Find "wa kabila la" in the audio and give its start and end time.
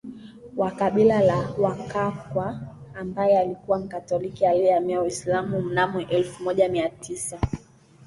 0.57-1.53